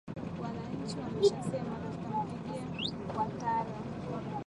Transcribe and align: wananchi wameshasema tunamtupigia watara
wananchi 0.41 0.97
wameshasema 0.99 1.75
tunamtupigia 1.93 3.19
watara 3.19 3.69